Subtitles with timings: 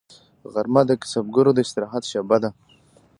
[0.53, 2.49] غرمه د کسبګرو د استراحت شیبه ده